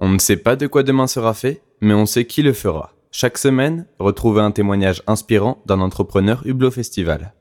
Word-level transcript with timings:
On 0.00 0.08
ne 0.10 0.18
sait 0.20 0.36
pas 0.36 0.54
de 0.54 0.68
quoi 0.68 0.84
demain 0.84 1.08
sera 1.08 1.34
fait, 1.34 1.60
mais 1.80 1.92
on 1.92 2.06
sait 2.06 2.24
qui 2.24 2.42
le 2.42 2.52
fera. 2.52 2.92
Chaque 3.10 3.36
semaine, 3.36 3.84
retrouvez 3.98 4.40
un 4.40 4.52
témoignage 4.52 5.02
inspirant 5.08 5.60
d'un 5.66 5.80
entrepreneur 5.80 6.40
Hublot 6.46 6.70
Festival. 6.70 7.32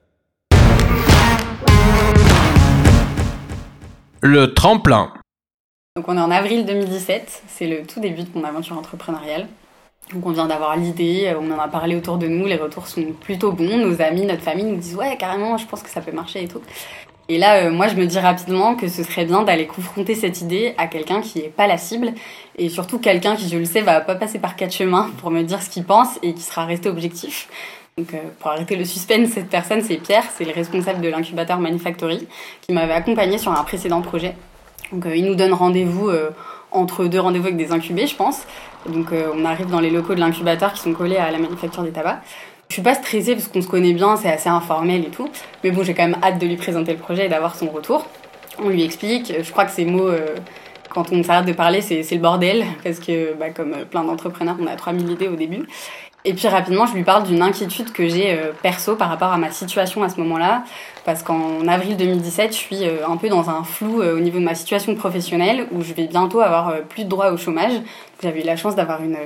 Le 4.22 4.56
tremplin. 4.56 5.14
Donc 5.96 6.08
on 6.08 6.18
est 6.18 6.22
en 6.22 6.32
avril 6.32 6.66
2017, 6.66 7.44
c'est 7.48 7.68
le 7.68 7.86
tout 7.86 8.00
début 8.00 8.24
de 8.24 8.30
mon 8.34 8.44
aventure 8.44 8.76
entrepreneuriale. 8.76 9.48
Donc 10.12 10.26
on 10.26 10.32
vient 10.32 10.48
d'avoir 10.48 10.76
l'idée, 10.78 11.36
on 11.40 11.52
en 11.52 11.60
a 11.60 11.68
parlé 11.68 11.96
autour 11.96 12.18
de 12.18 12.26
nous, 12.26 12.48
les 12.48 12.56
retours 12.56 12.88
sont 12.88 13.04
plutôt 13.22 13.52
bons, 13.52 13.78
nos 13.78 14.02
amis, 14.02 14.26
notre 14.26 14.42
famille 14.42 14.66
nous 14.66 14.78
disent 14.78 14.96
ouais 14.96 15.16
carrément 15.18 15.60
je 15.60 15.68
pense 15.68 15.84
que 15.84 15.90
ça 15.90 16.02
peut 16.02 16.12
marcher 16.12 16.46
et 16.46 16.48
tout. 16.48 16.62
Et 17.30 17.38
là, 17.38 17.66
euh, 17.66 17.72
moi, 17.72 17.88
je 17.88 17.96
me 17.96 18.06
dis 18.06 18.20
rapidement 18.20 18.76
que 18.76 18.88
ce 18.88 19.04
serait 19.04 19.26
bien 19.26 19.44
d'aller 19.44 19.68
confronter 19.68 20.16
cette 20.16 20.42
idée 20.42 20.74
à 20.78 20.88
quelqu'un 20.88 21.22
qui 21.22 21.40
n'est 21.40 21.50
pas 21.50 21.68
la 21.68 21.78
cible, 21.78 22.14
et 22.58 22.70
surtout 22.70 23.00
quelqu'un 23.00 23.36
qui, 23.36 23.50
je 23.50 23.58
le 23.58 23.66
sais, 23.66 23.82
va 23.82 24.00
pas 24.00 24.16
passer 24.16 24.40
par 24.40 24.56
quatre 24.56 24.74
chemins 24.74 25.10
pour 25.20 25.30
me 25.30 25.44
dire 25.44 25.62
ce 25.62 25.70
qu'il 25.70 25.84
pense 25.84 26.20
et 26.24 26.34
qui 26.34 26.42
sera 26.42 26.66
resté 26.66 26.88
objectif. 26.90 27.50
Donc, 27.98 28.14
euh, 28.14 28.18
pour 28.40 28.52
arrêter 28.52 28.78
le 28.78 28.86
suspense, 28.86 29.30
cette 29.30 29.50
personne, 29.50 29.82
c'est 29.82 29.98
Pierre, 29.98 30.24
c'est 30.38 30.46
le 30.46 30.54
responsable 30.54 31.02
de 31.02 31.10
l'incubateur 31.10 31.60
Manufactory, 31.60 32.28
qui 32.62 32.74
m'avait 32.74 32.94
accompagné 32.94 33.38
sur 33.38 33.52
un 33.52 33.64
précédent 33.64 34.02
projet. 34.02 34.36
Donc, 34.94 35.06
euh, 35.06 35.16
il 35.16 35.26
nous 35.26 35.36
donne 35.36 35.54
rendez-vous 35.54 36.10
entre 36.72 37.06
deux 37.06 37.20
rendez-vous 37.20 37.48
avec 37.48 37.58
des 37.58 37.74
incubés, 37.74 38.08
je 38.08 38.16
pense. 38.16 38.44
Donc, 38.86 39.08
on 39.12 39.44
arrive 39.44 39.70
dans 39.70 39.82
les 39.82 39.90
locaux 39.90 40.16
de 40.16 40.20
l'incubateur 40.20 40.72
qui 40.72 40.80
sont 40.82 40.94
collés 40.94 41.18
à 41.18 41.32
la 41.32 41.40
manufacture 41.40 41.84
des 41.84 41.92
tabacs. 41.92 42.22
Je 42.70 42.74
suis 42.74 42.82
pas 42.82 42.96
stressée 42.96 43.34
parce 43.34 43.48
qu'on 43.48 43.62
se 43.62 43.68
connaît 43.68 43.94
bien, 43.94 44.18
c'est 44.18 44.30
assez 44.30 44.50
informel 44.50 45.06
et 45.06 45.10
tout. 45.10 45.30
Mais 45.64 45.72
bon, 45.72 45.84
j'ai 45.84 45.94
quand 45.94 46.08
même 46.08 46.18
hâte 46.22 46.40
de 46.40 46.46
lui 46.46 46.58
présenter 46.58 46.92
le 46.92 47.00
projet 47.00 47.26
et 47.26 47.30
d'avoir 47.30 47.56
son 47.56 47.68
retour. 47.68 48.06
On 48.60 48.70
lui 48.70 48.84
explique. 48.84 49.34
Je 49.42 49.52
crois 49.52 49.66
que 49.66 49.72
ces 49.72 49.86
mots, 49.86 50.10
euh, 50.10 50.36
quand 50.98 51.12
on 51.12 51.22
s'arrête 51.22 51.46
de 51.46 51.54
parler, 51.54 51.82
c'est 51.82 52.12
le 52.12 52.18
bordel. 52.18 52.66
Parce 52.84 53.00
que, 53.00 53.36
bah, 53.36 53.52
comme 53.52 53.86
plein 53.92 54.04
d'entrepreneurs, 54.04 54.58
on 54.60 54.66
a 54.66 54.76
3000 54.76 55.12
idées 55.12 55.28
au 55.28 55.36
début. 55.36 55.68
Et 56.26 56.34
puis 56.34 56.48
rapidement, 56.48 56.88
je 56.88 56.96
lui 56.96 57.04
parle 57.04 57.24
d'une 57.24 57.42
inquiétude 57.42 57.92
que 57.94 58.08
j'ai 58.08 58.32
euh, 58.32 58.52
perso 58.64 58.96
par 58.96 59.08
rapport 59.08 59.32
à 59.32 59.38
ma 59.38 59.52
situation 59.52 60.02
à 60.02 60.10
ce 60.10 60.20
moment-là. 60.20 60.64
Parce 61.06 61.22
qu'en 61.22 61.68
avril 61.68 61.96
2017, 61.98 62.52
je 62.52 62.58
suis 62.58 62.84
euh, 62.84 63.08
un 63.08 63.16
peu 63.16 63.30
dans 63.30 63.48
un 63.50 63.64
flou 63.64 64.02
au 64.02 64.20
niveau 64.20 64.40
de 64.40 64.44
ma 64.44 64.56
situation 64.56 64.96
professionnelle 64.96 65.68
où 65.72 65.84
je 65.84 65.94
vais 65.94 66.08
bientôt 66.08 66.42
avoir 66.42 66.82
plus 66.90 67.04
de 67.04 67.10
droit 67.10 67.30
au 67.30 67.38
chômage. 67.38 67.74
J'avais 68.24 68.42
eu 68.42 68.46
la 68.46 68.56
chance 68.56 68.76
d'avoir 68.76 69.04
une, 69.04 69.18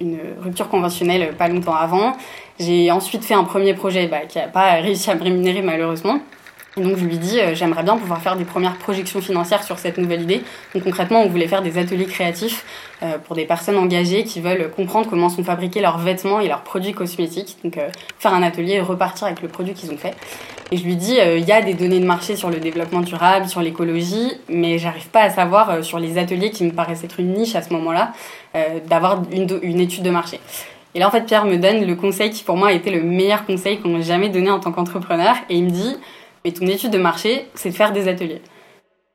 une 0.00 0.18
rupture 0.42 0.68
conventionnelle 0.68 1.32
pas 1.36 1.46
longtemps 1.46 1.76
avant. 1.76 2.16
J'ai 2.58 2.90
ensuite 2.90 3.24
fait 3.24 3.34
un 3.34 3.44
premier 3.44 3.74
projet 3.74 4.08
bah, 4.08 4.26
qui 4.28 4.38
n'a 4.38 4.48
pas 4.48 4.72
réussi 4.72 5.08
à 5.10 5.14
me 5.14 5.22
rémunérer 5.22 5.62
malheureusement. 5.62 6.18
Donc 6.76 6.96
je 6.96 7.04
lui 7.04 7.18
dis, 7.18 7.38
euh, 7.38 7.54
j'aimerais 7.54 7.84
bien 7.84 7.96
pouvoir 7.96 8.20
faire 8.20 8.36
des 8.36 8.44
premières 8.44 8.76
projections 8.76 9.20
financières 9.20 9.62
sur 9.62 9.78
cette 9.78 9.96
nouvelle 9.96 10.22
idée. 10.22 10.42
Donc 10.74 10.82
concrètement, 10.82 11.22
on 11.22 11.28
voulait 11.28 11.46
faire 11.46 11.62
des 11.62 11.78
ateliers 11.78 12.06
créatifs 12.06 12.64
euh, 13.02 13.16
pour 13.18 13.36
des 13.36 13.44
personnes 13.44 13.76
engagées 13.76 14.24
qui 14.24 14.40
veulent 14.40 14.70
comprendre 14.70 15.08
comment 15.08 15.28
sont 15.28 15.44
fabriqués 15.44 15.80
leurs 15.80 15.98
vêtements 15.98 16.40
et 16.40 16.48
leurs 16.48 16.62
produits 16.62 16.92
cosmétiques. 16.92 17.58
Donc 17.62 17.78
euh, 17.78 17.88
faire 18.18 18.34
un 18.34 18.42
atelier 18.42 18.74
et 18.74 18.80
repartir 18.80 19.28
avec 19.28 19.40
le 19.40 19.48
produit 19.48 19.74
qu'ils 19.74 19.92
ont 19.92 19.96
fait. 19.96 20.14
Et 20.72 20.76
je 20.76 20.84
lui 20.84 20.96
dis, 20.96 21.18
il 21.18 21.44
y 21.44 21.52
a 21.52 21.60
des 21.60 21.74
données 21.74 22.00
de 22.00 22.06
marché 22.06 22.34
sur 22.34 22.50
le 22.50 22.56
développement 22.56 23.00
durable, 23.00 23.46
sur 23.46 23.60
l'écologie, 23.60 24.32
mais 24.48 24.78
j'arrive 24.78 25.08
pas 25.08 25.20
à 25.20 25.30
savoir 25.30 25.84
sur 25.84 26.00
les 26.00 26.16
ateliers 26.16 26.50
qui 26.50 26.64
me 26.64 26.72
paraissent 26.72 27.04
être 27.04 27.20
une 27.20 27.34
niche 27.34 27.54
à 27.54 27.62
ce 27.62 27.72
moment-là, 27.74 28.12
d'avoir 28.88 29.22
une, 29.30 29.46
une 29.62 29.78
étude 29.78 30.02
de 30.02 30.10
marché. 30.10 30.40
Et 30.94 31.00
là, 31.00 31.06
en 31.06 31.10
fait, 31.10 31.26
Pierre 31.26 31.44
me 31.44 31.58
donne 31.58 31.84
le 31.84 31.94
conseil 31.94 32.30
qui, 32.30 32.44
pour 32.44 32.56
moi, 32.56 32.68
a 32.68 32.72
été 32.72 32.90
le 32.90 33.02
meilleur 33.02 33.44
conseil 33.44 33.78
qu'on 33.78 33.90
m'ait 33.90 34.02
jamais 34.02 34.30
donné 34.30 34.50
en 34.50 34.58
tant 34.58 34.72
qu'entrepreneur. 34.72 35.36
Et 35.50 35.56
il 35.56 35.64
me 35.64 35.70
dit, 35.70 35.96
mais 36.44 36.52
ton 36.52 36.66
étude 36.66 36.90
de 36.90 36.98
marché, 36.98 37.46
c'est 37.54 37.70
de 37.70 37.74
faire 37.74 37.92
des 37.92 38.08
ateliers. 38.08 38.42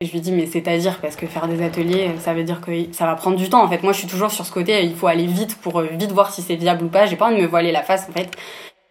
Et 0.00 0.06
je 0.06 0.12
lui 0.12 0.20
dis, 0.20 0.32
mais 0.32 0.46
c'est-à-dire, 0.46 0.98
parce 1.00 1.14
que 1.14 1.26
faire 1.26 1.46
des 1.46 1.62
ateliers, 1.62 2.10
ça 2.18 2.32
veut 2.32 2.42
dire 2.42 2.60
que 2.60 2.70
ça 2.92 3.04
va 3.04 3.14
prendre 3.16 3.36
du 3.36 3.50
temps. 3.50 3.62
En 3.62 3.68
fait, 3.68 3.82
moi, 3.82 3.92
je 3.92 3.98
suis 3.98 4.08
toujours 4.08 4.30
sur 4.30 4.46
ce 4.46 4.50
côté, 4.52 4.82
il 4.82 4.94
faut 4.94 5.06
aller 5.06 5.26
vite 5.26 5.56
pour 5.60 5.78
euh, 5.78 5.88
vite 5.92 6.10
voir 6.12 6.32
si 6.32 6.40
c'est 6.40 6.56
viable 6.56 6.84
ou 6.84 6.88
pas. 6.88 7.04
J'ai 7.06 7.16
pas 7.16 7.26
envie 7.26 7.36
de 7.36 7.42
me 7.42 7.46
voiler 7.46 7.70
la 7.70 7.82
face, 7.82 8.06
en 8.08 8.12
fait. 8.12 8.30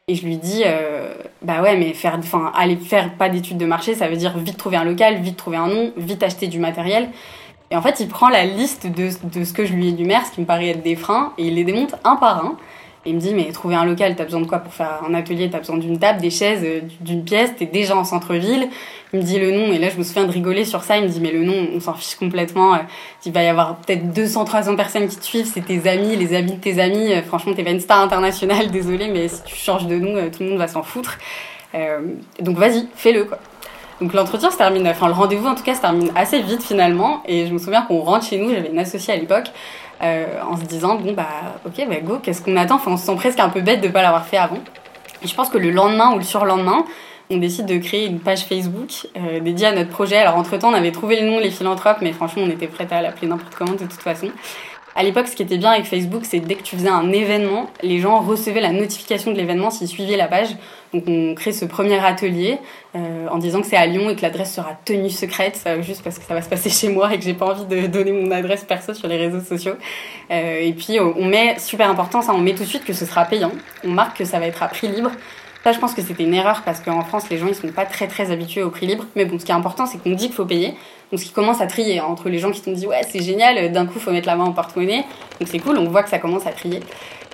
Et 0.08 0.16
je 0.16 0.26
lui 0.26 0.38
dis, 0.38 0.64
euh, 0.66 1.14
bah 1.42 1.62
ouais, 1.62 1.78
mais 1.78 1.94
faire, 1.94 2.16
enfin, 2.20 2.52
aller 2.56 2.76
faire 2.78 3.14
pas 3.16 3.28
d'études 3.30 3.58
de 3.58 3.66
marché, 3.66 3.96
ça 3.96 4.08
veut 4.08 4.18
dire 4.18 4.38
vite 4.38 4.58
trouver 4.58 4.78
un 4.78 4.84
local, 4.84 5.16
vite 5.18 5.38
trouver 5.38 5.58
un 5.58 5.68
nom, 5.68 5.92
vite 5.98 6.24
acheter 6.24 6.48
du 6.48 6.60
matériel. 6.60 7.10
Et 7.72 7.76
en 7.76 7.82
fait, 7.82 8.00
il 8.00 8.08
prend 8.08 8.30
la 8.30 8.46
liste 8.46 8.88
de, 8.88 9.10
de 9.24 9.44
ce 9.44 9.54
que 9.54 9.66
je 9.66 9.74
lui 9.74 9.90
énumère, 9.90 10.26
ce 10.26 10.32
qui 10.32 10.42
me 10.42 10.46
paraît 10.46 10.70
être 10.70 10.82
des 10.82 10.96
freins, 10.96 11.34
et 11.38 11.48
il 11.48 11.56
les 11.56 11.64
démonte 11.64 11.96
un 12.04 12.16
par 12.16 12.46
un. 12.46 12.58
Il 13.10 13.16
me 13.16 13.20
dit, 13.20 13.34
mais 13.34 13.52
trouver 13.52 13.74
un 13.74 13.86
local, 13.86 14.16
t'as 14.16 14.24
besoin 14.24 14.42
de 14.42 14.46
quoi 14.46 14.60
pour 14.60 14.72
faire 14.72 15.02
un 15.08 15.16
atelier? 15.16 15.50
T'as 15.50 15.58
besoin 15.58 15.78
d'une 15.78 15.98
table, 15.98 16.22
des 16.22 16.30
chaises, 16.30 16.62
euh, 16.64 16.82
d'une 17.02 17.24
pièce, 17.24 17.50
t'es 17.58 17.66
déjà 17.66 17.98
en 17.98 18.04
centre-ville. 18.04 18.70
Il 19.14 19.20
me 19.20 19.26
dit 19.26 19.40
le 19.40 19.50
nom, 19.50 19.74
et 19.74 19.80
là 19.80 19.90
je 19.90 19.98
me 19.98 20.04
souviens 20.04 20.26
de 20.26 20.32
rigoler 20.32 20.64
sur 20.64 20.84
ça. 20.84 20.98
Il 20.98 21.06
me 21.06 21.10
dit, 21.10 21.20
mais 21.20 21.32
le 21.32 21.44
nom, 21.44 21.70
on 21.76 21.80
s'en 21.80 21.96
fiche 21.96 22.16
complètement. 22.16 22.76
Euh, 22.76 22.80
il 23.26 23.32
va 23.32 23.42
y 23.42 23.48
avoir 23.48 23.78
peut-être 23.78 24.14
200, 24.14 24.46
300 24.46 24.76
personnes 24.76 25.08
qui 25.08 25.18
te 25.18 25.26
suivent, 25.26 25.50
c'est 25.52 25.66
tes 25.66 25.90
amis, 25.90 26.16
les 26.18 26.36
amis 26.36 26.52
de 26.52 26.60
tes 26.60 26.80
amis. 26.80 27.12
Euh, 27.12 27.24
franchement, 27.24 27.54
t'es 27.56 27.64
pas 27.64 27.72
une 27.72 27.80
star 27.80 28.00
internationale, 28.00 28.68
désolé, 28.72 29.08
mais 29.08 29.28
si 29.28 29.44
tu 29.44 29.56
changes 29.56 29.88
de 29.88 29.96
nom, 29.96 30.30
tout 30.30 30.44
le 30.44 30.50
monde 30.50 30.60
va 30.60 30.68
s'en 30.68 30.84
foutre. 30.84 31.18
donc 32.40 32.58
vas-y, 32.58 32.88
fais-le, 32.96 33.26
quoi. 33.26 33.40
Donc 34.02 34.14
l'entretien 34.14 34.50
se 34.50 34.58
termine, 34.58 34.88
enfin 34.88 35.08
le 35.08 35.14
rendez-vous 35.14 35.48
en 35.48 35.56
tout 35.56 35.64
cas 35.64 35.76
se 35.76 35.82
termine 35.82 36.12
assez 36.16 36.42
vite 36.42 36.64
finalement. 36.64 37.22
Et 37.26 37.48
je 37.48 37.54
me 37.54 37.58
souviens 37.58 37.82
qu'on 37.82 38.00
rentre 38.00 38.26
chez 38.26 38.38
nous, 38.38 38.50
j'avais 38.50 38.70
une 38.70 38.80
associée 38.80 39.14
à 39.14 39.18
l'époque. 39.18 39.52
Euh, 40.02 40.42
en 40.50 40.56
se 40.56 40.64
disant 40.64 40.96
bon 40.96 41.12
bah 41.12 41.28
ok 41.66 41.86
bah 41.90 42.00
go 42.02 42.20
qu'est-ce 42.24 42.42
qu'on 42.42 42.56
attend? 42.56 42.76
Enfin 42.76 42.92
on 42.92 42.96
se 42.96 43.06
sent 43.06 43.16
presque 43.18 43.40
un 43.42 43.50
peu 43.50 43.60
bête 43.60 43.82
de 43.82 43.90
pas 43.90 44.02
l'avoir 44.02 44.26
fait 44.26 44.38
avant 44.38 44.60
et 45.22 45.28
je 45.28 45.36
pense 45.36 45.50
que 45.50 45.58
le 45.58 45.72
lendemain 45.72 46.14
ou 46.14 46.20
le 46.20 46.24
surlendemain 46.24 46.86
on 47.30 47.36
décide 47.36 47.66
de 47.66 47.78
créer 47.80 48.06
une 48.06 48.22
page 48.22 48.46
Facebook 48.46 49.08
euh, 49.18 49.42
dédiée 49.42 49.68
à 49.68 49.76
notre 49.76 49.90
projet 49.90 50.16
alors 50.16 50.38
entre 50.38 50.56
temps 50.56 50.70
on 50.70 50.74
avait 50.74 50.94
trouvé 50.94 51.20
le 51.20 51.28
nom 51.28 51.40
les 51.40 51.52
philanthropes 51.52 51.98
mais 52.00 52.14
franchement 52.14 52.44
on 52.46 52.50
était 52.50 52.68
prête 52.68 52.94
à 52.94 53.02
l'appeler 53.02 53.28
n'importe 53.28 53.54
comment 53.56 53.74
de 53.74 53.80
toute 53.80 54.02
façon 54.02 54.30
à 54.96 55.04
l'époque, 55.04 55.28
ce 55.28 55.36
qui 55.36 55.44
était 55.44 55.58
bien 55.58 55.72
avec 55.72 55.86
Facebook, 55.86 56.24
c'est 56.26 56.40
dès 56.40 56.56
que 56.56 56.64
tu 56.64 56.76
faisais 56.76 56.90
un 56.90 57.12
événement, 57.12 57.70
les 57.84 58.00
gens 58.00 58.20
recevaient 58.22 58.62
la 58.62 58.72
notification 58.72 59.32
de 59.32 59.38
l'événement 59.38 59.70
s'ils 59.70 59.88
suivaient 59.88 60.18
la 60.18 60.28
page. 60.28 60.50
Donc 60.94 61.04
on 61.08 61.36
crée 61.36 61.52
ce 61.52 61.66
premier 61.66 62.04
atelier 62.04 62.58
euh, 62.96 63.28
en 63.30 63.38
disant 63.38 63.62
que 63.62 63.68
c'est 63.68 63.78
à 63.78 63.86
Lyon 63.86 64.10
et 64.10 64.16
que 64.16 64.24
l'adresse 64.24 64.54
sera 64.54 64.72
tenue 64.86 65.12
secrète, 65.12 65.62
euh, 65.68 65.84
juste 65.84 66.02
parce 66.04 66.18
que 66.18 66.26
ça 66.26 66.34
va 66.34 66.42
se 66.42 66.50
passer 66.50 66.70
chez 66.72 66.90
moi 66.90 67.14
et 67.14 67.20
que 67.20 67.24
j'ai 67.24 67.36
pas 67.36 67.46
envie 67.46 67.66
de 67.66 67.86
donner 67.88 68.12
mon 68.12 68.32
adresse 68.32 68.64
perso 68.64 68.94
sur 68.96 69.08
les 69.08 69.18
réseaux 69.18 69.42
sociaux. 69.42 69.76
Euh, 70.32 70.60
et 70.60 70.74
puis 70.74 71.00
on 71.00 71.26
met, 71.26 71.60
super 71.60 71.90
important 71.90 72.22
ça, 72.22 72.34
on 72.34 72.40
met 72.40 72.56
tout 72.56 72.64
de 72.64 72.70
suite 72.70 72.84
que 72.84 72.94
ce 72.94 73.06
sera 73.06 73.26
payant. 73.26 73.52
On 73.84 73.90
marque 73.90 74.18
que 74.18 74.26
ça 74.26 74.40
va 74.40 74.48
être 74.48 74.64
à 74.64 74.68
prix 74.68 74.88
libre. 74.88 75.12
Ça, 75.64 75.74
je 75.74 75.80
pense 75.80 75.94
que 75.94 76.02
c'était 76.02 76.24
une 76.24 76.34
erreur 76.34 76.62
parce 76.64 76.80
qu'en 76.80 77.04
France, 77.04 77.30
les 77.30 77.38
gens, 77.38 77.48
ils 77.48 77.56
sont 77.56 77.68
pas 77.68 77.86
très 77.86 78.08
très 78.08 78.32
habitués 78.32 78.64
au 78.64 78.70
prix 78.70 78.88
libre. 78.88 79.06
Mais 79.16 79.26
bon, 79.26 79.38
ce 79.38 79.46
qui 79.46 79.52
est 79.52 79.56
important, 79.56 79.86
c'est 79.86 79.98
qu'on 79.98 80.12
dit 80.12 80.28
qu'il 80.28 80.36
faut 80.36 80.46
payer. 80.46 80.76
Donc, 81.12 81.20
ce 81.20 81.26
qui 81.26 81.32
commence 81.32 81.60
à 81.60 81.68
trier 81.68 82.00
entre 82.00 82.30
les 82.30 82.40
gens 82.40 82.52
qui 82.52 82.62
t'ont 82.62 82.72
dit, 82.72 82.88
ouais, 82.88 83.02
c'est 83.10 83.22
génial, 83.22 83.72
d'un 83.72 83.86
coup, 83.86 84.00
faut 84.00 84.12
mettre 84.12 84.28
la 84.28 84.36
main 84.36 84.46
en 84.46 84.54
porte-monnaie. 84.54 85.04
Donc, 85.40 85.50
c'est 85.50 85.60
cool, 85.60 85.78
on 85.78 85.90
voit 85.90 86.04
que 86.04 86.10
ça 86.10 86.20
commence 86.20 86.48
à 86.48 86.52
trier. 86.52 86.80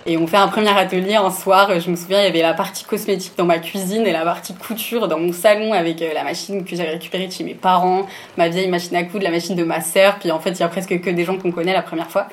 Et 0.07 0.17
on 0.17 0.27
fait 0.27 0.37
un 0.37 0.47
premier 0.47 0.69
atelier 0.69 1.15
un 1.15 1.31
soir. 1.31 1.79
Je 1.79 1.89
me 1.89 1.95
souviens, 1.95 2.21
il 2.21 2.25
y 2.25 2.27
avait 2.27 2.41
la 2.41 2.53
partie 2.53 2.83
cosmétique 2.83 3.33
dans 3.37 3.45
ma 3.45 3.57
cuisine 3.57 4.05
et 4.05 4.11
la 4.11 4.23
partie 4.23 4.53
couture 4.53 5.07
dans 5.07 5.19
mon 5.19 5.33
salon 5.33 5.73
avec 5.73 5.99
euh, 6.01 6.13
la 6.13 6.23
machine 6.23 6.63
que 6.63 6.75
j'avais 6.75 6.91
récupérée 6.91 7.29
chez 7.31 7.43
mes 7.43 7.55
parents, 7.55 8.05
ma 8.37 8.47
vieille 8.47 8.67
machine 8.69 8.95
à 8.97 9.03
coudre, 9.03 9.23
la 9.23 9.31
machine 9.31 9.55
de 9.55 9.63
ma 9.63 9.81
sœur. 9.81 10.19
Puis 10.19 10.31
en 10.31 10.39
fait, 10.39 10.51
il 10.51 10.59
y 10.59 10.63
a 10.63 10.67
presque 10.67 11.01
que 11.01 11.09
des 11.09 11.23
gens 11.23 11.37
qu'on 11.37 11.51
connaît 11.51 11.73
la 11.73 11.81
première 11.81 12.09
fois. 12.09 12.27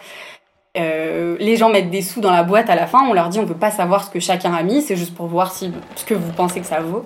Euh, 0.79 1.37
les 1.39 1.59
gens 1.59 1.69
mettent 1.69 1.91
des 1.91 2.01
sous 2.01 2.23
dans 2.23 2.31
la 2.31 2.45
boîte 2.45 2.71
à 2.71 2.75
la 2.75 2.87
fin, 2.87 3.07
on 3.07 3.13
leur 3.13 3.29
dit 3.29 3.39
on 3.39 3.47
peut 3.47 3.53
pas 3.53 3.71
savoir 3.71 4.05
ce 4.05 4.11
que 4.11 4.21
chacun 4.21 4.55
a 4.55 4.63
mis, 4.63 4.81
c'est 4.81 4.97
juste 4.97 5.15
pour 5.15 5.27
voir 5.27 5.53
si, 5.53 5.71
ce 5.97 6.05
que 6.07 6.15
vous 6.15 6.33
pensez 6.33 6.61
que 6.61 6.67
ça 6.67 6.81
vaut. 6.81 7.05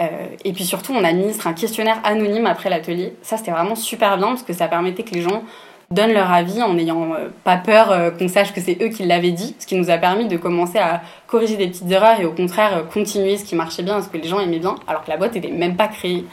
Euh, 0.00 0.06
et 0.46 0.52
puis 0.54 0.64
surtout, 0.64 0.94
on 0.94 1.04
administre 1.04 1.46
un 1.46 1.52
questionnaire 1.52 1.98
anonyme 2.04 2.46
après 2.46 2.70
l'atelier. 2.70 3.14
Ça, 3.20 3.36
c'était 3.36 3.50
vraiment 3.50 3.74
super 3.74 4.16
bien 4.16 4.28
parce 4.28 4.42
que 4.42 4.54
ça 4.54 4.66
permettait 4.66 5.02
que 5.02 5.14
les 5.14 5.20
gens 5.20 5.42
donnent 5.90 6.14
leur 6.14 6.32
avis 6.32 6.62
en 6.62 6.72
n'ayant 6.72 7.12
euh, 7.12 7.28
pas 7.44 7.58
peur 7.58 8.16
qu'on 8.18 8.28
sache 8.28 8.54
que 8.54 8.62
c'est 8.62 8.78
eux 8.82 8.88
qui 8.88 9.04
l'avaient 9.04 9.30
dit, 9.30 9.54
ce 9.58 9.66
qui 9.66 9.74
nous 9.74 9.90
a 9.90 9.98
permis 9.98 10.26
de 10.26 10.38
commencer 10.38 10.78
à 10.78 11.02
corriger 11.26 11.56
des 11.56 11.66
petites 11.66 11.90
erreurs 11.90 12.18
et 12.18 12.24
au 12.24 12.32
contraire 12.32 12.84
continuer 12.90 13.36
ce 13.36 13.44
qui 13.44 13.56
marchait 13.56 13.82
bien, 13.82 14.00
ce 14.00 14.08
que 14.08 14.16
les 14.16 14.26
gens 14.26 14.40
aimaient 14.40 14.58
bien, 14.58 14.76
alors 14.86 15.04
que 15.04 15.10
la 15.10 15.18
boîte 15.18 15.34
n'était 15.34 15.50
même 15.50 15.76
pas 15.76 15.88
créée. 15.88 16.24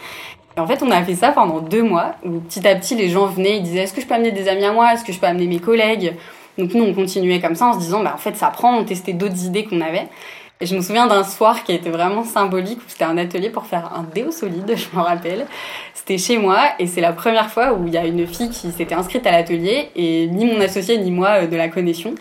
Et 0.56 0.60
en 0.62 0.66
fait, 0.66 0.82
on 0.82 0.92
a 0.92 1.04
fait 1.04 1.16
ça 1.16 1.34
pendant 1.34 1.60
deux 1.60 1.84
mois, 1.84 2.16
où 2.24 2.40
petit 2.40 2.66
à 2.66 2.76
petit, 2.76 2.96
les 2.96 3.10
gens 3.10 3.26
venaient, 3.26 3.58
ils 3.58 3.64
disaient, 3.64 3.82
est-ce 3.82 3.94
que 3.94 4.00
je 4.00 4.08
peux 4.08 4.16
amener 4.16 4.32
des 4.32 4.48
amis 4.48 4.64
à 4.64 4.72
moi, 4.72 4.94
est-ce 4.94 5.04
que 5.04 5.12
je 5.12 5.20
peux 5.20 5.28
amener 5.28 5.46
mes 5.46 5.60
collègues? 5.60 6.16
Donc 6.60 6.74
nous, 6.74 6.84
on 6.84 6.94
continuait 6.94 7.40
comme 7.40 7.56
ça 7.56 7.68
en 7.68 7.74
se 7.74 7.80
disant, 7.80 8.04
bah, 8.04 8.12
en 8.14 8.18
fait, 8.18 8.36
ça 8.36 8.48
prend, 8.48 8.78
on 8.78 8.84
testait 8.84 9.14
d'autres 9.14 9.46
idées 9.46 9.64
qu'on 9.64 9.82
avait. 9.82 10.08
Et 10.62 10.66
je 10.66 10.76
me 10.76 10.82
souviens 10.82 11.08
d'un 11.08 11.24
soir 11.24 11.64
qui 11.64 11.72
a 11.72 11.76
été 11.76 11.90
vraiment 11.90 12.26
symbolique, 12.26 12.80
où 12.80 12.90
c'était 12.90 13.06
un 13.06 13.18
atelier 13.18 13.50
pour 13.50 13.66
faire 13.66 13.94
un 13.96 14.04
déo 14.04 14.30
solide, 14.30 14.74
je 14.76 14.96
me 14.96 15.02
rappelle. 15.02 15.48
C'était 15.94 16.18
chez 16.18 16.38
moi, 16.38 16.60
et 16.80 16.86
c'est 16.86 17.00
la 17.00 17.14
première 17.14 17.50
fois 17.50 17.74
où 17.74 17.88
il 17.88 17.94
y 17.94 17.98
a 17.98 18.06
une 18.06 18.28
fille 18.28 18.50
qui 18.50 18.72
s'était 18.72 18.94
inscrite 18.94 19.26
à 19.26 19.32
l'atelier, 19.32 19.90
et 19.96 20.28
ni 20.28 20.46
mon 20.46 20.60
associé 20.60 20.98
ni 20.98 21.12
moi 21.12 21.46
de 21.46 21.56
la 21.56 21.70
connaissions. 21.70 22.14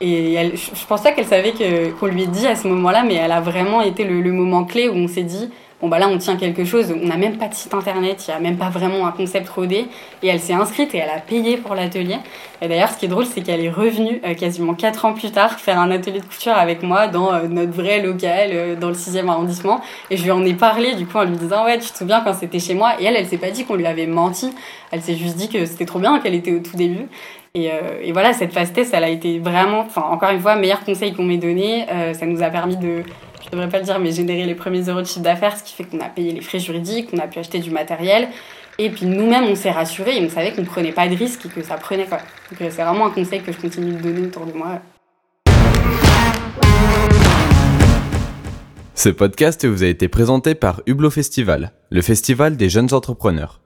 Et 0.00 0.34
elle, 0.34 0.56
je 0.56 0.86
pense 0.86 1.02
pas 1.02 1.12
qu'elle 1.12 1.26
savait 1.26 1.54
qu'on 1.98 2.06
lui 2.06 2.26
dit 2.26 2.46
à 2.46 2.56
ce 2.56 2.66
moment-là, 2.68 3.04
mais 3.04 3.14
elle 3.14 3.32
a 3.32 3.40
vraiment 3.40 3.80
été 3.80 4.04
le 4.04 4.32
moment 4.32 4.64
clé 4.64 4.88
où 4.88 4.94
on 4.94 5.08
s'est 5.08 5.22
dit, 5.22 5.48
bon 5.80 5.88
bah 5.88 5.98
là 5.98 6.08
on 6.08 6.16
tient 6.16 6.36
quelque 6.36 6.64
chose, 6.64 6.92
on 6.92 7.06
n'a 7.06 7.16
même 7.16 7.36
pas 7.36 7.48
de 7.48 7.54
site 7.54 7.74
internet, 7.74 8.24
il 8.26 8.30
n'y 8.30 8.36
a 8.36 8.40
même 8.40 8.56
pas 8.56 8.70
vraiment 8.70 9.06
un 9.06 9.12
concept 9.12 9.48
rodé, 9.48 9.86
et 10.22 10.28
elle 10.28 10.40
s'est 10.40 10.54
inscrite 10.54 10.94
et 10.94 10.98
elle 10.98 11.10
a 11.10 11.20
payé 11.20 11.58
pour 11.58 11.74
l'atelier. 11.74 12.16
Et 12.62 12.68
d'ailleurs 12.68 12.88
ce 12.88 12.96
qui 12.96 13.04
est 13.04 13.08
drôle 13.08 13.26
c'est 13.26 13.42
qu'elle 13.42 13.62
est 13.62 13.70
revenue 13.70 14.20
euh, 14.24 14.34
quasiment 14.34 14.74
4 14.74 15.04
ans 15.04 15.12
plus 15.12 15.30
tard 15.30 15.60
faire 15.60 15.78
un 15.78 15.90
atelier 15.90 16.20
de 16.20 16.24
couture 16.24 16.54
avec 16.54 16.82
moi 16.82 17.08
dans 17.08 17.32
euh, 17.32 17.46
notre 17.48 17.72
vrai 17.72 18.00
local, 18.00 18.50
euh, 18.52 18.76
dans 18.76 18.88
le 18.88 18.94
6e 18.94 19.28
arrondissement, 19.28 19.80
et 20.10 20.16
je 20.16 20.24
lui 20.24 20.30
en 20.30 20.44
ai 20.44 20.54
parlé 20.54 20.94
du 20.94 21.06
coup 21.06 21.18
en 21.18 21.24
lui 21.24 21.36
disant 21.36 21.66
ouais 21.66 21.78
tu 21.78 21.90
te 21.90 21.98
souviens 21.98 22.22
quand 22.22 22.32
c'était 22.32 22.60
chez 22.60 22.74
moi, 22.74 22.94
et 22.98 23.04
elle 23.04 23.16
elle 23.16 23.26
s'est 23.26 23.38
pas 23.38 23.50
dit 23.50 23.64
qu'on 23.64 23.76
lui 23.76 23.86
avait 23.86 24.06
menti, 24.06 24.52
elle 24.90 25.02
s'est 25.02 25.16
juste 25.16 25.36
dit 25.36 25.48
que 25.48 25.66
c'était 25.66 25.86
trop 25.86 25.98
bien, 25.98 26.18
qu'elle 26.20 26.34
était 26.34 26.52
au 26.52 26.60
tout 26.60 26.76
début. 26.76 27.06
Et, 27.54 28.12
voilà, 28.12 28.34
cette 28.34 28.52
phase 28.52 28.70
test, 28.74 28.92
elle 28.92 29.04
a 29.04 29.08
été 29.08 29.38
vraiment, 29.38 29.80
enfin, 29.80 30.02
encore 30.10 30.28
une 30.28 30.40
fois, 30.40 30.56
meilleur 30.56 30.84
conseil 30.84 31.14
qu'on 31.14 31.22
m'ait 31.22 31.38
donné. 31.38 31.86
ça 32.12 32.26
nous 32.26 32.42
a 32.42 32.50
permis 32.50 32.76
de, 32.76 33.02
je 33.46 33.52
devrais 33.52 33.68
pas 33.68 33.78
le 33.78 33.84
dire, 33.84 33.98
mais 34.00 34.10
générer 34.10 34.44
les 34.44 34.54
premiers 34.54 34.82
euros 34.82 35.00
de 35.00 35.06
chiffre 35.06 35.20
d'affaires, 35.20 35.56
ce 35.56 35.62
qui 35.62 35.72
fait 35.74 35.84
qu'on 35.84 36.00
a 36.00 36.08
payé 36.08 36.32
les 36.32 36.40
frais 36.40 36.58
juridiques, 36.58 37.10
qu'on 37.10 37.18
a 37.18 37.28
pu 37.28 37.38
acheter 37.38 37.60
du 37.60 37.70
matériel. 37.70 38.28
Et 38.78 38.90
puis 38.90 39.06
nous-mêmes, 39.06 39.44
on 39.44 39.54
s'est 39.54 39.70
rassurés 39.70 40.16
et 40.18 40.24
on 40.24 40.28
savait 40.28 40.52
qu'on 40.52 40.62
ne 40.62 40.66
prenait 40.66 40.92
pas 40.92 41.08
de 41.08 41.14
risques 41.14 41.46
et 41.46 41.48
que 41.48 41.62
ça 41.62 41.76
prenait 41.76 42.06
quoi. 42.06 42.18
Donc 42.18 42.58
c'est 42.58 42.82
vraiment 42.82 43.06
un 43.06 43.10
conseil 43.10 43.40
que 43.40 43.52
je 43.52 43.58
continue 43.58 43.92
de 43.92 44.02
donner 44.02 44.26
autour 44.26 44.46
de 44.46 44.52
moi. 44.52 44.80
Ce 48.94 49.08
podcast 49.08 49.64
vous 49.64 49.84
a 49.84 49.86
été 49.86 50.08
présenté 50.08 50.54
par 50.54 50.82
Hublot 50.86 51.10
Festival, 51.10 51.72
le 51.90 52.02
festival 52.02 52.56
des 52.56 52.68
jeunes 52.68 52.92
entrepreneurs. 52.92 53.60